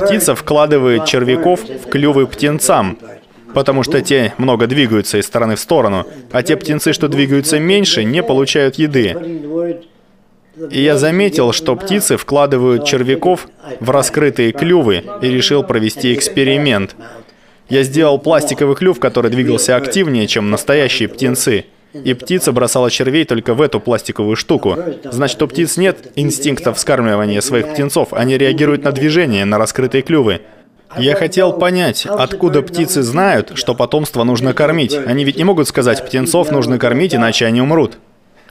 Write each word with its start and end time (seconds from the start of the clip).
Птица 0.00 0.34
вкладывает 0.34 1.04
червяков 1.04 1.60
в 1.60 1.88
клювы 1.88 2.26
птенцам, 2.26 2.98
потому 3.54 3.82
что 3.82 4.00
те 4.00 4.34
много 4.38 4.66
двигаются 4.66 5.18
из 5.18 5.26
стороны 5.26 5.56
в 5.56 5.60
сторону, 5.60 6.06
а 6.32 6.42
те 6.42 6.56
птенцы, 6.56 6.92
что 6.92 7.08
двигаются 7.08 7.58
меньше, 7.58 8.04
не 8.04 8.22
получают 8.22 8.76
еды. 8.76 9.16
И 10.70 10.82
я 10.82 10.96
заметил, 10.96 11.52
что 11.52 11.76
птицы 11.76 12.16
вкладывают 12.16 12.84
червяков 12.84 13.48
в 13.78 13.90
раскрытые 13.90 14.52
клювы 14.52 15.04
и 15.22 15.28
решил 15.28 15.62
провести 15.62 16.14
эксперимент. 16.14 16.96
Я 17.68 17.82
сделал 17.84 18.18
пластиковый 18.18 18.76
клюв, 18.76 18.98
который 18.98 19.30
двигался 19.30 19.76
активнее, 19.76 20.26
чем 20.26 20.50
настоящие 20.50 21.08
птенцы. 21.08 21.66
И 21.92 22.14
птица 22.14 22.52
бросала 22.52 22.90
червей 22.90 23.24
только 23.24 23.54
в 23.54 23.60
эту 23.60 23.80
пластиковую 23.80 24.36
штуку. 24.36 24.76
Значит, 25.04 25.42
у 25.42 25.48
птиц 25.48 25.76
нет 25.76 26.12
инстинктов 26.16 26.76
вскармливания 26.76 27.40
своих 27.40 27.72
птенцов. 27.72 28.12
Они 28.12 28.38
реагируют 28.38 28.84
на 28.84 28.92
движение, 28.92 29.44
на 29.44 29.58
раскрытые 29.58 30.02
клювы. 30.02 30.42
Я 30.96 31.14
хотел 31.14 31.52
понять, 31.52 32.06
откуда 32.06 32.62
птицы 32.62 33.02
знают, 33.02 33.52
что 33.54 33.74
потомство 33.74 34.24
нужно 34.24 34.54
кормить. 34.54 34.96
Они 35.06 35.24
ведь 35.24 35.36
не 35.36 35.44
могут 35.44 35.68
сказать, 35.68 36.04
птенцов 36.04 36.50
нужно 36.50 36.78
кормить, 36.78 37.14
иначе 37.14 37.46
они 37.46 37.60
умрут. 37.60 37.98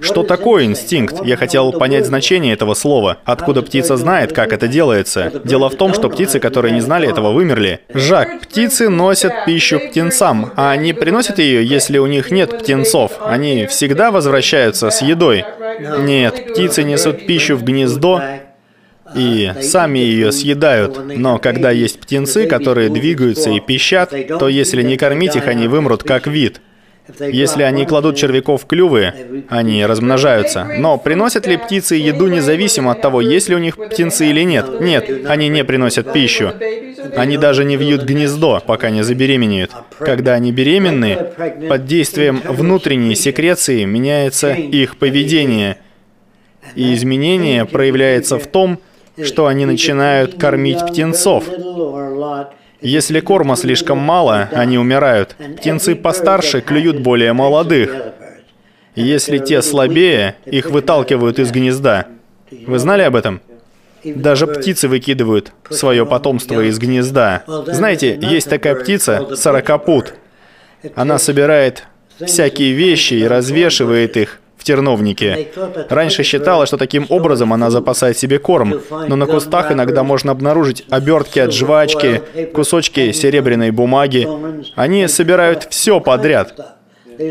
Что 0.01 0.23
такое 0.23 0.65
инстинкт? 0.65 1.25
Я 1.25 1.37
хотел 1.37 1.71
понять 1.71 2.05
значение 2.05 2.53
этого 2.53 2.73
слова. 2.73 3.17
Откуда 3.25 3.61
птица 3.61 3.97
знает, 3.97 4.33
как 4.33 4.53
это 4.53 4.67
делается? 4.67 5.31
Дело 5.43 5.69
в 5.69 5.75
том, 5.75 5.93
что 5.93 6.09
птицы, 6.09 6.39
которые 6.39 6.73
не 6.73 6.81
знали 6.81 7.09
этого, 7.09 7.31
вымерли. 7.31 7.81
Жак, 7.93 8.41
птицы 8.41 8.89
носят 8.89 9.45
пищу 9.45 9.79
птенцам, 9.79 10.51
а 10.55 10.71
они 10.71 10.93
приносят 10.93 11.39
ее, 11.39 11.65
если 11.65 11.97
у 11.97 12.05
них 12.05 12.31
нет 12.31 12.59
птенцов. 12.59 13.13
Они 13.21 13.65
всегда 13.67 14.11
возвращаются 14.11 14.89
с 14.89 15.01
едой. 15.01 15.45
Нет, 15.99 16.51
птицы 16.51 16.83
несут 16.83 17.25
пищу 17.25 17.55
в 17.55 17.63
гнездо, 17.63 18.21
и 19.15 19.51
сами 19.61 19.99
ее 19.99 20.31
съедают. 20.31 20.99
Но 21.15 21.39
когда 21.39 21.71
есть 21.71 21.99
птенцы, 21.99 22.47
которые 22.47 22.89
двигаются 22.89 23.49
и 23.49 23.59
пищат, 23.59 24.13
то 24.39 24.47
если 24.47 24.81
не 24.81 24.97
кормить 24.97 25.35
их, 25.35 25.47
они 25.47 25.67
вымрут 25.67 26.03
как 26.03 26.27
вид. 26.27 26.61
Если 27.19 27.63
они 27.63 27.85
кладут 27.85 28.15
червяков 28.17 28.63
в 28.63 28.65
клювы, 28.65 29.45
они 29.49 29.85
размножаются. 29.85 30.65
Но 30.77 30.97
приносят 30.97 31.47
ли 31.47 31.57
птицы 31.57 31.95
еду 31.95 32.27
независимо 32.27 32.91
от 32.91 33.01
того, 33.01 33.21
есть 33.21 33.49
ли 33.49 33.55
у 33.55 33.59
них 33.59 33.77
птенцы 33.77 34.27
или 34.27 34.41
нет? 34.43 34.79
Нет, 34.79 35.25
они 35.27 35.49
не 35.49 35.63
приносят 35.63 36.13
пищу. 36.13 36.53
Они 37.15 37.37
даже 37.37 37.63
не 37.65 37.77
вьют 37.77 38.03
гнездо, 38.03 38.61
пока 38.65 38.89
не 38.89 39.03
забеременеют. 39.03 39.71
Когда 39.97 40.33
они 40.33 40.51
беременны, 40.51 41.17
под 41.67 41.85
действием 41.85 42.41
внутренней 42.45 43.15
секреции 43.15 43.85
меняется 43.85 44.51
их 44.51 44.97
поведение. 44.97 45.77
И 46.75 46.93
изменение 46.93 47.65
проявляется 47.65 48.37
в 48.37 48.45
том, 48.47 48.79
что 49.23 49.47
они 49.47 49.65
начинают 49.65 50.37
кормить 50.37 50.85
птенцов. 50.85 51.45
Если 52.81 53.19
корма 53.19 53.55
слишком 53.55 53.97
мало, 53.97 54.49
они 54.53 54.77
умирают. 54.77 55.35
Птенцы 55.57 55.95
постарше 55.95 56.61
клюют 56.61 56.99
более 56.99 57.33
молодых. 57.33 57.91
Если 58.95 59.37
те 59.37 59.61
слабее, 59.61 60.35
их 60.45 60.69
выталкивают 60.71 61.39
из 61.39 61.51
гнезда. 61.51 62.07
Вы 62.51 62.79
знали 62.79 63.01
об 63.03 63.15
этом? 63.15 63.41
Даже 64.03 64.47
птицы 64.47 64.87
выкидывают 64.87 65.51
свое 65.69 66.05
потомство 66.05 66.61
из 66.61 66.79
гнезда. 66.79 67.43
Знаете, 67.67 68.17
есть 68.21 68.49
такая 68.49 68.75
птица, 68.75 69.35
сорокопут. 69.35 70.13
Она 70.95 71.17
собирает 71.17 71.85
всякие 72.25 72.73
вещи 72.73 73.15
и 73.15 73.27
развешивает 73.27 74.15
их 74.15 74.38
в 74.59 74.63
терновнике. 74.63 75.47
Раньше 75.89 76.23
считала, 76.23 76.65
что 76.65 76.77
таким 76.77 77.05
образом 77.09 77.53
она 77.53 77.71
запасает 77.71 78.17
себе 78.17 78.37
корм, 78.39 78.81
но 79.07 79.15
на 79.15 79.25
кустах 79.25 79.71
иногда 79.71 80.03
можно 80.03 80.31
обнаружить 80.31 80.85
обертки 80.89 81.39
от 81.39 81.53
жвачки, 81.53 82.21
кусочки 82.53 83.11
серебряной 83.11 83.71
бумаги. 83.71 84.27
Они 84.75 85.07
собирают 85.07 85.67
все 85.69 85.99
подряд. 85.99 86.75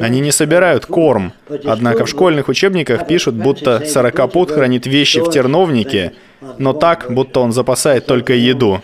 Они 0.01 0.21
не 0.21 0.33
собирают 0.33 0.85
корм. 0.87 1.33
Однако 1.65 2.05
в 2.05 2.09
школьных 2.09 2.49
учебниках 2.49 3.07
пишут, 3.07 3.35
будто 3.35 3.85
сорокопут 3.87 4.51
хранит 4.51 4.87
вещи 4.87 5.21
в 5.21 5.31
терновнике, 5.31 6.13
но 6.59 6.73
так, 6.73 7.07
будто 7.09 7.41
он 7.41 7.53
запасает 7.53 8.07
только 8.07 8.35
еду. 8.35 8.81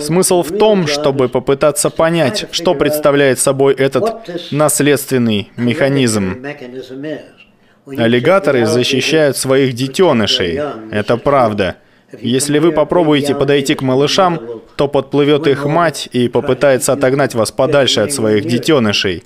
Смысл 0.00 0.42
в 0.42 0.56
том, 0.58 0.86
чтобы 0.86 1.28
попытаться 1.28 1.90
понять, 1.90 2.46
что 2.50 2.74
представляет 2.74 3.38
собой 3.38 3.74
этот 3.74 4.28
наследственный 4.50 5.50
механизм. 5.56 6.44
Аллигаторы 7.86 8.66
защищают 8.66 9.36
своих 9.36 9.74
детенышей. 9.74 10.60
Это 10.90 11.16
правда. 11.16 11.76
Если 12.20 12.58
вы 12.58 12.72
попробуете 12.72 13.34
подойти 13.34 13.74
к 13.74 13.82
малышам, 13.82 14.40
то 14.76 14.88
подплывет 14.88 15.46
их 15.46 15.64
мать 15.64 16.08
и 16.12 16.28
попытается 16.28 16.92
отогнать 16.92 17.34
вас 17.34 17.52
подальше 17.52 18.00
от 18.00 18.12
своих 18.12 18.44
детенышей. 18.44 19.22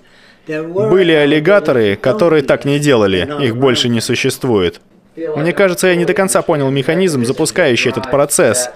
Были 0.46 1.12
аллигаторы, 1.12 1.96
которые 1.96 2.42
так 2.42 2.64
не 2.64 2.78
делали, 2.78 3.28
их 3.42 3.56
больше 3.56 3.88
не 3.88 4.00
существует. 4.00 4.80
Мне 5.16 5.52
кажется, 5.52 5.88
я 5.88 5.96
не 5.96 6.04
до 6.04 6.14
конца 6.14 6.42
понял 6.42 6.70
механизм, 6.70 7.24
запускающий 7.24 7.90
этот 7.90 8.10
процесс. 8.10 8.70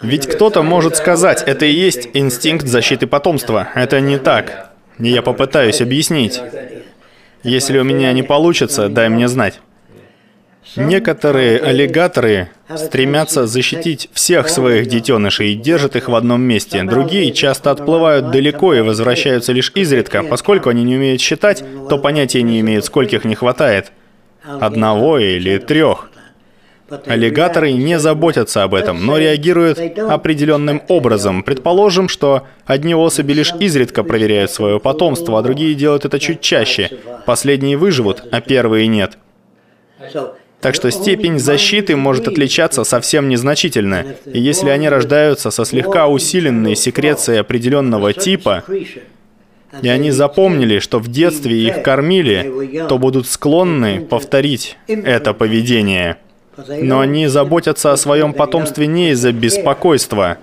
Ведь 0.00 0.26
кто-то 0.26 0.62
может 0.62 0.96
сказать, 0.96 1.42
это 1.46 1.64
и 1.64 1.72
есть 1.72 2.08
инстинкт 2.12 2.66
защиты 2.66 3.06
потомства. 3.06 3.68
Это 3.74 4.00
не 4.00 4.18
так. 4.18 4.72
Я 4.98 5.22
попытаюсь 5.22 5.80
объяснить. 5.80 6.40
Если 7.42 7.78
у 7.78 7.84
меня 7.84 8.12
не 8.12 8.22
получится, 8.22 8.88
дай 8.88 9.08
мне 9.08 9.28
знать. 9.28 9.60
Некоторые 10.76 11.58
аллигаторы 11.58 12.50
стремятся 12.76 13.46
защитить 13.46 14.08
всех 14.12 14.48
своих 14.48 14.86
детенышей 14.86 15.52
и 15.52 15.56
держат 15.56 15.96
их 15.96 16.08
в 16.08 16.14
одном 16.14 16.40
месте. 16.40 16.82
Другие 16.84 17.32
часто 17.32 17.72
отплывают 17.72 18.30
далеко 18.30 18.72
и 18.74 18.80
возвращаются 18.80 19.52
лишь 19.52 19.72
изредка. 19.74 20.22
Поскольку 20.22 20.70
они 20.70 20.84
не 20.84 20.96
умеют 20.96 21.20
считать, 21.20 21.64
то 21.88 21.98
понятия 21.98 22.42
не 22.42 22.60
имеют, 22.60 22.84
скольких 22.84 23.24
не 23.24 23.34
хватает. 23.34 23.92
Одного 24.44 25.18
или 25.18 25.58
трех. 25.58 26.11
Аллигаторы 27.06 27.72
не 27.72 27.98
заботятся 27.98 28.62
об 28.62 28.74
этом, 28.74 29.04
но 29.04 29.18
реагируют 29.18 29.78
определенным 29.78 30.82
образом. 30.88 31.42
Предположим, 31.42 32.08
что 32.08 32.46
одни 32.66 32.94
особи 32.94 33.32
лишь 33.32 33.52
изредка 33.58 34.02
проверяют 34.02 34.50
свое 34.50 34.78
потомство, 34.80 35.38
а 35.38 35.42
другие 35.42 35.74
делают 35.74 36.04
это 36.04 36.18
чуть 36.18 36.40
чаще. 36.40 36.90
Последние 37.26 37.76
выживут, 37.76 38.22
а 38.30 38.40
первые 38.40 38.86
нет. 38.86 39.18
Так 40.60 40.76
что 40.76 40.90
степень 40.92 41.40
защиты 41.40 41.96
может 41.96 42.28
отличаться 42.28 42.84
совсем 42.84 43.28
незначительно. 43.28 44.06
И 44.26 44.38
если 44.38 44.68
они 44.68 44.88
рождаются 44.88 45.50
со 45.50 45.64
слегка 45.64 46.06
усиленной 46.06 46.76
секрецией 46.76 47.40
определенного 47.40 48.12
типа, 48.12 48.62
и 49.80 49.88
они 49.88 50.10
запомнили, 50.10 50.78
что 50.78 50.98
в 50.98 51.08
детстве 51.08 51.66
их 51.66 51.82
кормили, 51.82 52.86
то 52.88 52.98
будут 52.98 53.26
склонны 53.26 54.02
повторить 54.02 54.76
это 54.86 55.32
поведение. 55.34 56.18
Но 56.56 57.00
они 57.00 57.26
заботятся 57.28 57.92
о 57.92 57.96
своем 57.96 58.32
потомстве 58.32 58.86
не 58.86 59.10
из-за 59.10 59.32
беспокойства. 59.32 60.38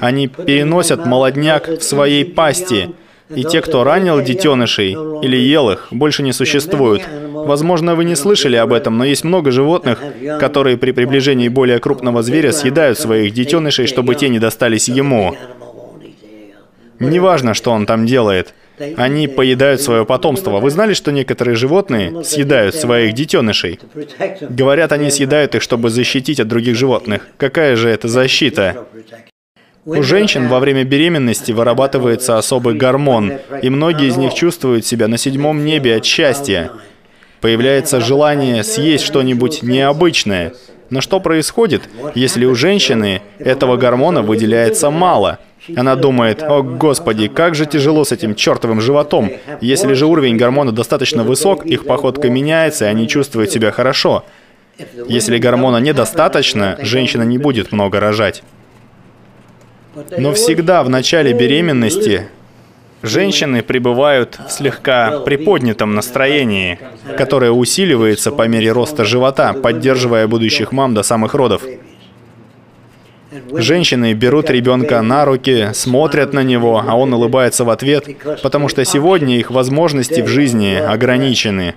Они 0.00 0.26
переносят 0.28 1.06
молодняк 1.06 1.68
в 1.68 1.82
своей 1.82 2.24
пасти, 2.24 2.90
и 3.28 3.42
те, 3.42 3.60
кто 3.60 3.82
ранил 3.82 4.22
детенышей 4.22 4.92
или 5.22 5.36
ел 5.36 5.70
их, 5.70 5.88
больше 5.90 6.22
не 6.22 6.32
существуют. 6.32 7.02
Возможно, 7.32 7.94
вы 7.94 8.04
не 8.04 8.14
слышали 8.16 8.56
об 8.56 8.72
этом, 8.72 8.98
но 8.98 9.04
есть 9.04 9.24
много 9.24 9.50
животных, 9.50 10.00
которые 10.38 10.76
при 10.76 10.92
приближении 10.92 11.48
более 11.48 11.78
крупного 11.78 12.22
зверя 12.22 12.52
съедают 12.52 12.98
своих 12.98 13.32
детенышей, 13.32 13.86
чтобы 13.86 14.14
те 14.14 14.28
не 14.28 14.38
достались 14.38 14.88
ему. 14.88 15.36
Неважно, 16.98 17.54
что 17.54 17.72
он 17.72 17.86
там 17.86 18.06
делает. 18.06 18.54
Они 18.96 19.28
поедают 19.28 19.80
свое 19.80 20.04
потомство. 20.04 20.58
Вы 20.60 20.70
знали, 20.70 20.94
что 20.94 21.12
некоторые 21.12 21.56
животные 21.56 22.24
съедают 22.24 22.74
своих 22.74 23.14
детенышей? 23.14 23.80
Говорят, 24.40 24.92
они 24.92 25.10
съедают 25.10 25.54
их, 25.54 25.62
чтобы 25.62 25.90
защитить 25.90 26.40
от 26.40 26.48
других 26.48 26.76
животных. 26.76 27.26
Какая 27.38 27.76
же 27.76 27.88
это 27.88 28.08
защита? 28.08 28.86
У 29.84 30.02
женщин 30.02 30.48
во 30.48 30.58
время 30.58 30.82
беременности 30.82 31.52
вырабатывается 31.52 32.38
особый 32.38 32.74
гормон, 32.74 33.34
и 33.62 33.70
многие 33.70 34.08
из 34.08 34.16
них 34.16 34.34
чувствуют 34.34 34.84
себя 34.84 35.06
на 35.06 35.16
седьмом 35.16 35.64
небе 35.64 35.96
от 35.96 36.04
счастья. 36.04 36.72
Появляется 37.40 38.00
желание 38.00 38.64
съесть 38.64 39.04
что-нибудь 39.04 39.62
необычное. 39.62 40.54
Но 40.90 41.00
что 41.00 41.20
происходит, 41.20 41.82
если 42.14 42.44
у 42.46 42.54
женщины 42.54 43.22
этого 43.38 43.76
гормона 43.76 44.22
выделяется 44.22 44.90
мало? 44.90 45.38
Она 45.74 45.96
думает, 45.96 46.42
о 46.42 46.62
господи, 46.62 47.28
как 47.28 47.54
же 47.54 47.66
тяжело 47.66 48.04
с 48.04 48.12
этим 48.12 48.34
чертовым 48.34 48.80
животом. 48.80 49.30
Если 49.60 49.94
же 49.94 50.06
уровень 50.06 50.36
гормона 50.36 50.72
достаточно 50.72 51.24
высок, 51.24 51.64
их 51.66 51.86
походка 51.86 52.28
меняется, 52.30 52.84
и 52.84 52.88
они 52.88 53.08
чувствуют 53.08 53.50
себя 53.50 53.72
хорошо. 53.72 54.24
Если 55.08 55.38
гормона 55.38 55.78
недостаточно, 55.78 56.78
женщина 56.80 57.22
не 57.22 57.38
будет 57.38 57.72
много 57.72 57.98
рожать. 58.00 58.42
Но 60.18 60.34
всегда 60.34 60.82
в 60.82 60.90
начале 60.90 61.32
беременности 61.32 62.28
женщины 63.02 63.62
пребывают 63.62 64.38
в 64.46 64.52
слегка 64.52 65.20
приподнятом 65.20 65.94
настроении, 65.94 66.78
которое 67.16 67.50
усиливается 67.50 68.30
по 68.30 68.46
мере 68.46 68.72
роста 68.72 69.04
живота, 69.04 69.54
поддерживая 69.54 70.26
будущих 70.26 70.72
мам 70.72 70.94
до 70.94 71.02
самых 71.02 71.34
родов. 71.34 71.62
Женщины 73.52 74.12
берут 74.12 74.50
ребенка 74.50 75.02
на 75.02 75.24
руки, 75.24 75.70
смотрят 75.72 76.32
на 76.32 76.42
него, 76.42 76.82
а 76.86 76.96
он 76.96 77.12
улыбается 77.12 77.64
в 77.64 77.70
ответ, 77.70 78.06
потому 78.42 78.68
что 78.68 78.84
сегодня 78.84 79.38
их 79.38 79.50
возможности 79.50 80.20
в 80.20 80.28
жизни 80.28 80.74
ограничены. 80.74 81.74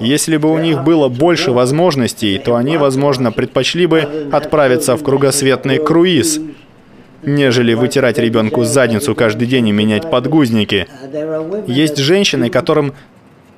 Если 0.00 0.36
бы 0.36 0.50
у 0.50 0.58
них 0.58 0.82
было 0.82 1.08
больше 1.08 1.52
возможностей, 1.52 2.38
то 2.38 2.56
они, 2.56 2.76
возможно, 2.76 3.32
предпочли 3.32 3.86
бы 3.86 4.28
отправиться 4.32 4.96
в 4.96 5.02
кругосветный 5.02 5.78
круиз, 5.78 6.40
нежели 7.22 7.74
вытирать 7.74 8.18
ребенку 8.18 8.64
задницу 8.64 9.14
каждый 9.14 9.46
день 9.46 9.68
и 9.68 9.72
менять 9.72 10.10
подгузники. 10.10 10.86
Есть 11.66 11.98
женщины, 11.98 12.50
которым 12.50 12.94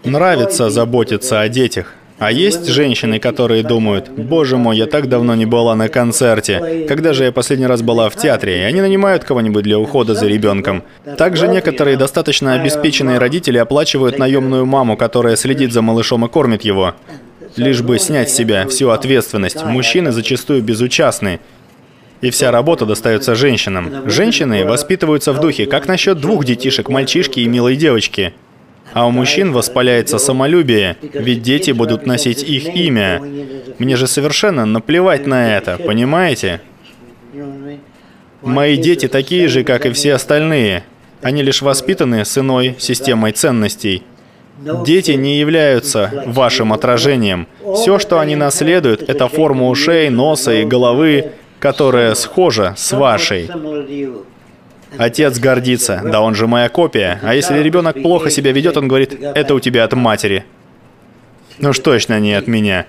нравится 0.04 0.70
заботиться 0.70 1.40
о 1.40 1.48
детях. 1.48 1.94
А 2.22 2.30
есть 2.30 2.68
женщины, 2.68 3.18
которые 3.18 3.64
думают, 3.64 4.08
боже 4.08 4.56
мой, 4.56 4.76
я 4.76 4.86
так 4.86 5.08
давно 5.08 5.34
не 5.34 5.44
была 5.44 5.74
на 5.74 5.88
концерте. 5.88 6.86
Когда 6.88 7.14
же 7.14 7.24
я 7.24 7.32
последний 7.32 7.66
раз 7.66 7.82
была 7.82 8.08
в 8.08 8.14
театре? 8.14 8.60
И 8.60 8.62
они 8.62 8.80
нанимают 8.80 9.24
кого-нибудь 9.24 9.64
для 9.64 9.76
ухода 9.76 10.14
за 10.14 10.28
ребенком. 10.28 10.84
Также 11.18 11.48
некоторые 11.48 11.96
достаточно 11.96 12.54
обеспеченные 12.54 13.18
родители 13.18 13.58
оплачивают 13.58 14.20
наемную 14.20 14.64
маму, 14.66 14.96
которая 14.96 15.34
следит 15.34 15.72
за 15.72 15.82
малышом 15.82 16.24
и 16.24 16.28
кормит 16.28 16.62
его. 16.62 16.94
Лишь 17.56 17.82
бы 17.82 17.98
снять 17.98 18.30
с 18.30 18.34
себя 18.34 18.68
всю 18.68 18.90
ответственность. 18.90 19.64
Мужчины 19.64 20.12
зачастую 20.12 20.62
безучастны. 20.62 21.40
И 22.20 22.30
вся 22.30 22.52
работа 22.52 22.86
достается 22.86 23.34
женщинам. 23.34 24.08
Женщины 24.08 24.64
воспитываются 24.64 25.32
в 25.32 25.40
духе, 25.40 25.66
как 25.66 25.88
насчет 25.88 26.20
двух 26.20 26.44
детишек, 26.44 26.88
мальчишки 26.88 27.40
и 27.40 27.48
милой 27.48 27.74
девочки. 27.74 28.32
А 28.94 29.06
у 29.06 29.10
мужчин 29.10 29.52
воспаляется 29.52 30.18
самолюбие, 30.18 30.96
ведь 31.00 31.42
дети 31.42 31.70
будут 31.70 32.06
носить 32.06 32.42
их 32.42 32.74
имя. 32.74 33.22
Мне 33.78 33.96
же 33.96 34.06
совершенно 34.06 34.66
наплевать 34.66 35.26
на 35.26 35.56
это, 35.56 35.78
понимаете? 35.78 36.60
Мои 38.42 38.76
дети 38.76 39.08
такие 39.08 39.48
же, 39.48 39.64
как 39.64 39.86
и 39.86 39.92
все 39.92 40.14
остальные. 40.14 40.84
Они 41.22 41.42
лишь 41.42 41.62
воспитаны 41.62 42.24
с 42.24 42.36
иной 42.36 42.76
системой 42.78 43.32
ценностей. 43.32 44.02
Дети 44.84 45.12
не 45.12 45.38
являются 45.38 46.24
вашим 46.26 46.72
отражением. 46.72 47.46
Все, 47.74 47.98
что 47.98 48.18
они 48.18 48.36
наследуют, 48.36 49.08
это 49.08 49.28
форма 49.28 49.68
ушей, 49.68 50.08
носа 50.10 50.52
и 50.52 50.64
головы, 50.64 51.32
которая 51.58 52.14
схожа 52.14 52.74
с 52.76 52.92
вашей. 52.92 53.48
Отец 54.98 55.38
гордится, 55.38 56.02
да 56.04 56.20
он 56.20 56.34
же 56.34 56.46
моя 56.46 56.68
копия. 56.68 57.20
А 57.22 57.34
если 57.34 57.58
ребенок 57.58 58.02
плохо 58.02 58.30
себя 58.30 58.52
ведет, 58.52 58.76
он 58.76 58.88
говорит, 58.88 59.18
это 59.20 59.54
у 59.54 59.60
тебя 59.60 59.84
от 59.84 59.92
матери. 59.92 60.44
Ну 61.58 61.70
уж 61.70 61.78
точно 61.78 62.20
не 62.20 62.34
от 62.34 62.46
меня. 62.46 62.86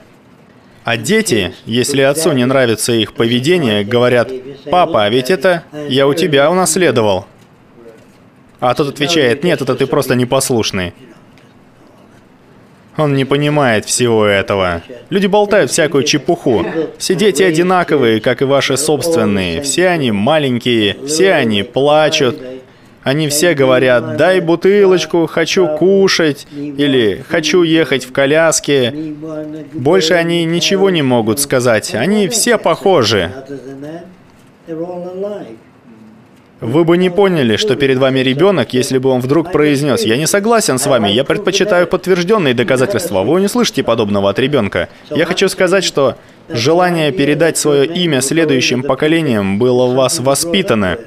А 0.83 0.97
дети, 0.97 1.53
если 1.65 2.01
отцу 2.01 2.33
не 2.33 2.45
нравится 2.45 2.91
их 2.91 3.13
поведение, 3.13 3.83
говорят, 3.85 4.29
папа, 4.69 5.05
а 5.05 5.09
ведь 5.09 5.29
это 5.29 5.63
я 5.87 6.07
у 6.07 6.13
тебя 6.13 6.51
унаследовал. 6.51 7.25
А 8.59 8.73
тот 8.73 8.89
отвечает, 8.89 9.43
нет, 9.43 9.61
это 9.61 9.75
ты 9.75 9.87
просто 9.87 10.15
непослушный. 10.15 10.93
Он 12.97 13.15
не 13.15 13.25
понимает 13.25 13.85
всего 13.85 14.25
этого. 14.25 14.83
Люди 15.09 15.27
болтают 15.27 15.71
всякую 15.71 16.03
чепуху. 16.03 16.65
Все 16.97 17.15
дети 17.15 17.41
одинаковые, 17.41 18.21
как 18.21 18.41
и 18.41 18.45
ваши 18.45 18.77
собственные. 18.77 19.61
Все 19.61 19.87
они 19.87 20.11
маленькие, 20.11 20.97
все 21.07 21.33
они 21.33 21.63
плачут. 21.63 22.39
Они 23.01 23.27
все 23.27 23.53
говорят, 23.53 24.15
дай 24.15 24.39
бутылочку, 24.39 25.25
хочу 25.25 25.67
кушать, 25.67 26.47
или 26.53 27.21
хочу 27.27 27.63
ехать 27.63 28.05
в 28.05 28.13
коляске. 28.13 28.93
Больше 29.73 30.13
они 30.13 30.45
ничего 30.45 30.89
не 30.89 31.01
могут 31.01 31.41
сказать. 31.41 31.93
Они 31.95 32.29
все 32.29 32.57
похожи. 32.57 33.29
Вы 36.63 36.85
бы 36.85 36.97
не 36.97 37.09
поняли, 37.09 37.57
что 37.57 37.75
перед 37.75 37.97
вами 37.97 38.21
ребенок, 38.21 38.73
если 38.73 38.97
бы 38.97 39.09
он 39.09 39.19
вдруг 39.19 39.51
произнес 39.51 40.03
«Я 40.03 40.15
не 40.15 40.25
согласен 40.27 40.79
с 40.79 40.87
вами, 40.87 41.09
я 41.09 41.25
предпочитаю 41.25 41.87
подтвержденные 41.87 42.53
доказательства». 42.53 43.21
Вы 43.23 43.41
не 43.41 43.49
слышите 43.49 43.83
подобного 43.83 44.29
от 44.29 44.39
ребенка. 44.39 44.87
Я 45.09 45.25
хочу 45.25 45.49
сказать, 45.49 45.83
что 45.83 46.15
желание 46.47 47.11
передать 47.11 47.57
свое 47.57 47.85
имя 47.85 48.21
следующим 48.21 48.81
поколениям 48.81 49.59
было 49.59 49.87
в 49.87 49.95
вас 49.95 50.19
воспитано. 50.19 50.99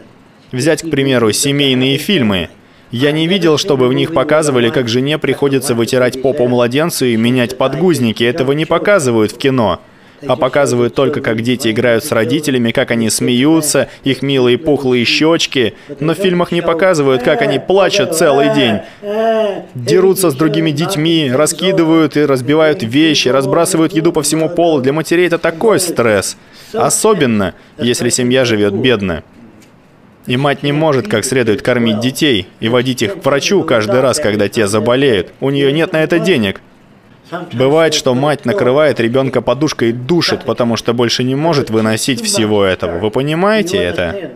Взять, 0.52 0.82
к 0.82 0.90
примеру, 0.90 1.32
семейные 1.32 1.96
фильмы. 1.96 2.50
Я 2.90 3.10
не 3.10 3.26
видел, 3.26 3.56
чтобы 3.56 3.88
в 3.88 3.94
них 3.94 4.12
показывали, 4.12 4.68
как 4.68 4.88
жене 4.88 5.16
приходится 5.16 5.74
вытирать 5.74 6.20
попу 6.20 6.46
младенцу 6.48 7.06
и 7.06 7.16
менять 7.16 7.56
подгузники. 7.56 8.22
Этого 8.24 8.52
не 8.52 8.66
показывают 8.66 9.32
в 9.32 9.38
кино 9.38 9.80
а 10.26 10.36
показывают 10.36 10.94
только, 10.94 11.20
как 11.20 11.42
дети 11.42 11.70
играют 11.70 12.04
с 12.04 12.12
родителями, 12.12 12.70
как 12.72 12.90
они 12.90 13.10
смеются, 13.10 13.88
их 14.04 14.22
милые 14.22 14.58
пухлые 14.58 15.04
щечки, 15.04 15.74
но 16.00 16.14
в 16.14 16.18
фильмах 16.18 16.52
не 16.52 16.62
показывают, 16.62 17.22
как 17.22 17.42
они 17.42 17.58
плачут 17.58 18.16
целый 18.16 18.54
день, 18.54 18.80
дерутся 19.74 20.30
с 20.30 20.34
другими 20.34 20.70
детьми, 20.70 21.30
раскидывают 21.32 22.16
и 22.16 22.24
разбивают 22.24 22.82
вещи, 22.82 23.28
разбрасывают 23.28 23.92
еду 23.92 24.12
по 24.12 24.22
всему 24.22 24.48
полу. 24.48 24.80
Для 24.80 24.92
матерей 24.92 25.26
это 25.26 25.38
такой 25.38 25.80
стресс. 25.80 26.36
Особенно, 26.72 27.54
если 27.78 28.08
семья 28.08 28.44
живет 28.44 28.74
бедно. 28.74 29.22
И 30.26 30.36
мать 30.36 30.64
не 30.64 30.72
может 30.72 31.06
как 31.06 31.24
следует 31.24 31.62
кормить 31.62 32.00
детей 32.00 32.48
и 32.58 32.68
водить 32.68 33.02
их 33.02 33.20
к 33.20 33.24
врачу 33.24 33.62
каждый 33.62 34.00
раз, 34.00 34.18
когда 34.18 34.48
те 34.48 34.66
заболеют. 34.66 35.32
У 35.40 35.50
нее 35.50 35.72
нет 35.72 35.92
на 35.92 36.02
это 36.02 36.18
денег. 36.18 36.60
Бывает, 37.52 37.94
что 37.94 38.14
мать 38.14 38.44
накрывает 38.44 39.00
ребенка 39.00 39.40
подушкой 39.40 39.90
и 39.90 39.92
душит, 39.92 40.44
потому 40.44 40.76
что 40.76 40.92
больше 40.92 41.24
не 41.24 41.34
может 41.34 41.70
выносить 41.70 42.22
всего 42.22 42.64
этого. 42.64 42.98
Вы 42.98 43.10
понимаете 43.10 43.78
это? 43.78 44.32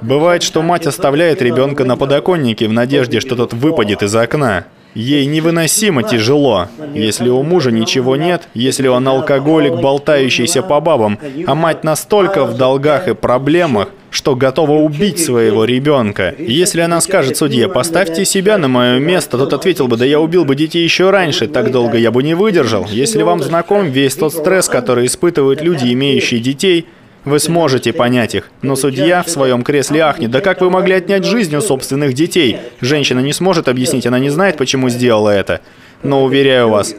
Бывает, 0.00 0.42
что 0.42 0.62
мать 0.62 0.86
оставляет 0.86 1.42
ребенка 1.42 1.84
на 1.84 1.96
подоконнике 1.96 2.66
в 2.66 2.72
надежде, 2.72 3.20
что 3.20 3.36
тот 3.36 3.52
выпадет 3.52 4.02
из 4.02 4.14
окна. 4.14 4.64
Ей 4.94 5.24
невыносимо 5.26 6.02
тяжело. 6.02 6.68
Если 6.92 7.28
у 7.28 7.42
мужа 7.42 7.70
ничего 7.70 8.16
нет, 8.16 8.48
если 8.52 8.88
он 8.88 9.08
алкоголик, 9.08 9.74
болтающийся 9.74 10.62
по 10.62 10.80
бабам, 10.80 11.18
а 11.46 11.54
мать 11.54 11.82
настолько 11.82 12.44
в 12.44 12.56
долгах 12.56 13.08
и 13.08 13.14
проблемах, 13.14 13.88
что 14.12 14.36
готова 14.36 14.72
убить 14.72 15.18
своего 15.18 15.64
ребенка. 15.64 16.34
Если 16.38 16.80
она 16.80 17.00
скажет 17.00 17.38
судье, 17.38 17.68
поставьте 17.68 18.26
себя 18.26 18.58
на 18.58 18.68
мое 18.68 18.98
место, 18.98 19.38
тот 19.38 19.54
ответил 19.54 19.88
бы, 19.88 19.96
да 19.96 20.04
я 20.04 20.20
убил 20.20 20.44
бы 20.44 20.54
детей 20.54 20.84
еще 20.84 21.10
раньше, 21.10 21.48
так 21.48 21.70
долго 21.72 21.96
я 21.96 22.10
бы 22.10 22.22
не 22.22 22.34
выдержал. 22.34 22.86
Если 22.88 23.22
вам 23.22 23.42
знаком 23.42 23.86
весь 23.86 24.14
тот 24.14 24.34
стресс, 24.34 24.68
который 24.68 25.06
испытывают 25.06 25.62
люди, 25.62 25.90
имеющие 25.92 26.40
детей, 26.40 26.86
вы 27.24 27.38
сможете 27.38 27.94
понять 27.94 28.34
их. 28.34 28.50
Но 28.60 28.76
судья 28.76 29.22
в 29.22 29.30
своем 29.30 29.62
кресле 29.62 30.02
ахнет. 30.02 30.30
Да 30.30 30.40
как 30.40 30.60
вы 30.60 30.70
могли 30.70 30.94
отнять 30.94 31.24
жизнь 31.24 31.56
у 31.56 31.62
собственных 31.62 32.12
детей? 32.12 32.58
Женщина 32.80 33.20
не 33.20 33.32
сможет 33.32 33.68
объяснить, 33.68 34.06
она 34.06 34.18
не 34.18 34.28
знает, 34.28 34.58
почему 34.58 34.90
сделала 34.90 35.30
это. 35.30 35.62
Но 36.02 36.22
уверяю 36.22 36.68
вас, 36.68 36.94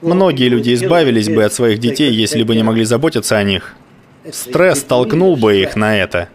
многие 0.00 0.48
люди 0.48 0.74
избавились 0.74 1.28
бы 1.28 1.42
от 1.42 1.52
своих 1.52 1.80
детей, 1.80 2.12
если 2.12 2.44
бы 2.44 2.54
не 2.54 2.62
могли 2.62 2.84
заботиться 2.84 3.36
о 3.36 3.42
них. 3.42 3.74
Стресс 4.30 4.84
толкнул 4.84 5.36
бы 5.36 5.56
их 5.56 5.74
на 5.74 5.98
это. 5.98 6.28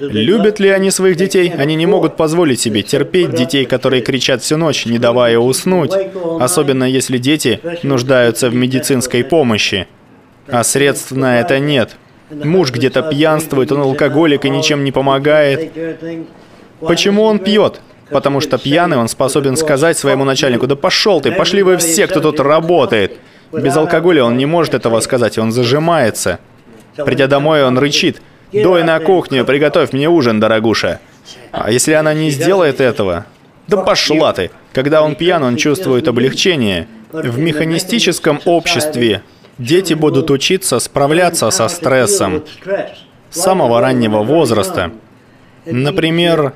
Любят 0.00 0.60
ли 0.60 0.68
они 0.70 0.90
своих 0.90 1.16
детей? 1.16 1.52
Они 1.56 1.74
не 1.74 1.86
могут 1.86 2.16
позволить 2.16 2.60
себе 2.60 2.82
терпеть 2.82 3.34
детей, 3.34 3.64
которые 3.64 4.02
кричат 4.02 4.42
всю 4.42 4.56
ночь, 4.56 4.86
не 4.86 4.98
давая 4.98 5.38
уснуть, 5.38 5.92
особенно 6.40 6.84
если 6.84 7.18
дети 7.18 7.60
нуждаются 7.82 8.50
в 8.50 8.54
медицинской 8.54 9.24
помощи. 9.24 9.86
А 10.48 10.62
средств 10.62 11.12
на 11.12 11.40
это 11.40 11.58
нет. 11.58 11.96
Муж 12.30 12.72
где-то 12.72 13.02
пьянствует, 13.02 13.70
он 13.72 13.80
алкоголик 13.80 14.44
и 14.44 14.50
ничем 14.50 14.84
не 14.84 14.92
помогает. 14.92 15.72
Почему 16.80 17.22
он 17.24 17.38
пьет? 17.38 17.80
Потому 18.10 18.40
что 18.40 18.58
пьяный 18.58 18.98
он 18.98 19.08
способен 19.08 19.56
сказать 19.56 19.96
своему 19.96 20.24
начальнику, 20.24 20.66
да 20.66 20.76
пошел 20.76 21.20
ты, 21.20 21.32
пошли 21.32 21.62
вы 21.62 21.76
все, 21.78 22.06
кто 22.06 22.20
тут 22.20 22.40
работает. 22.40 23.16
Без 23.52 23.76
алкоголя 23.76 24.24
он 24.24 24.36
не 24.36 24.46
может 24.46 24.74
этого 24.74 25.00
сказать, 25.00 25.38
он 25.38 25.52
зажимается. 25.52 26.38
Придя 26.96 27.26
домой, 27.26 27.64
он 27.64 27.78
рычит. 27.78 28.20
Дой 28.62 28.82
на 28.82 28.98
кухню, 29.00 29.44
приготовь 29.44 29.92
мне 29.92 30.08
ужин, 30.08 30.40
дорогуша. 30.40 31.00
А 31.52 31.70
если 31.70 31.92
она 31.92 32.14
не 32.14 32.30
сделает 32.30 32.80
этого? 32.80 33.26
Да 33.66 33.78
пошла 33.78 34.32
ты. 34.32 34.50
Когда 34.72 35.02
он 35.02 35.14
пьян, 35.14 35.42
он 35.42 35.56
чувствует 35.56 36.08
облегчение. 36.08 36.86
В 37.12 37.38
механистическом 37.38 38.40
обществе 38.44 39.22
Дети 39.58 39.94
будут 39.94 40.30
учиться 40.30 40.78
справляться 40.80 41.50
со 41.50 41.68
стрессом 41.68 42.42
с 43.30 43.40
самого 43.40 43.80
раннего 43.80 44.22
возраста. 44.22 44.90
Например, 45.64 46.54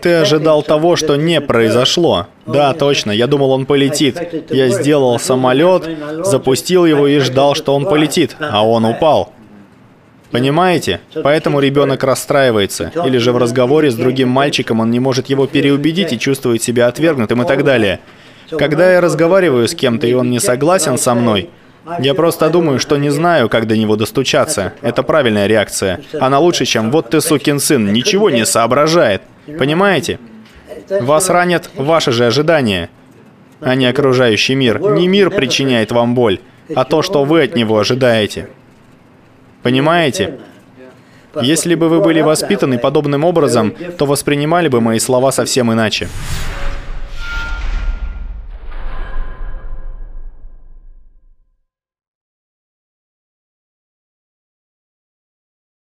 ты 0.00 0.14
ожидал 0.14 0.62
того, 0.62 0.96
что 0.96 1.16
не 1.16 1.40
произошло. 1.40 2.26
Да, 2.46 2.72
точно, 2.72 3.10
я 3.10 3.26
думал, 3.26 3.50
он 3.50 3.66
полетит. 3.66 4.16
Я 4.50 4.68
сделал 4.68 5.18
самолет, 5.18 5.88
запустил 6.24 6.86
его 6.86 7.06
и 7.06 7.18
ждал, 7.18 7.54
что 7.54 7.74
он 7.74 7.84
полетит, 7.84 8.36
а 8.38 8.66
он 8.66 8.84
упал. 8.84 9.32
Понимаете? 10.30 11.00
Поэтому 11.22 11.60
ребенок 11.60 12.04
расстраивается. 12.04 12.92
Или 13.04 13.18
же 13.18 13.32
в 13.32 13.38
разговоре 13.38 13.90
с 13.90 13.94
другим 13.94 14.28
мальчиком 14.28 14.80
он 14.80 14.90
не 14.90 15.00
может 15.00 15.26
его 15.26 15.46
переубедить 15.46 16.12
и 16.12 16.18
чувствует 16.18 16.62
себя 16.62 16.88
отвергнутым 16.88 17.42
и 17.42 17.46
так 17.46 17.64
далее. 17.64 18.00
Когда 18.50 18.92
я 18.92 19.00
разговариваю 19.00 19.66
с 19.66 19.74
кем-то, 19.74 20.06
и 20.06 20.14
он 20.14 20.30
не 20.30 20.40
согласен 20.40 20.98
со 20.98 21.14
мной, 21.14 21.50
Я 22.00 22.14
просто 22.14 22.50
думаю, 22.50 22.80
что 22.80 22.96
не 22.96 23.10
знаю, 23.10 23.48
как 23.48 23.68
до 23.68 23.76
него 23.76 23.94
достучаться. 23.94 24.72
Это 24.82 25.04
правильная 25.04 25.46
реакция. 25.46 26.00
Она 26.20 26.40
лучше, 26.40 26.64
чем 26.64 26.90
«вот 26.90 27.10
ты 27.10 27.20
сукин 27.20 27.60
сын, 27.60 27.92
ничего 27.92 28.28
не 28.28 28.44
соображает». 28.44 29.22
Понимаете? 29.58 30.18
Вас 30.90 31.30
ранят 31.30 31.70
ваши 31.76 32.10
же 32.10 32.26
ожидания, 32.26 32.90
а 33.60 33.76
не 33.76 33.86
окружающий 33.86 34.56
мир. 34.56 34.80
Не 34.80 35.06
мир 35.06 35.30
причиняет 35.30 35.92
вам 35.92 36.14
боль, 36.14 36.40
а 36.74 36.84
то, 36.84 37.02
что 37.02 37.24
вы 37.24 37.44
от 37.44 37.54
него 37.54 37.78
ожидаете. 37.78 38.48
Понимаете? 39.66 40.38
Если 41.42 41.74
бы 41.74 41.88
вы 41.88 42.00
были 42.00 42.20
воспитаны 42.20 42.78
подобным 42.78 43.24
образом, 43.24 43.74
то 43.98 44.06
воспринимали 44.06 44.68
бы 44.68 44.80
мои 44.80 45.00
слова 45.00 45.32
совсем 45.32 45.72
иначе. 45.72 46.08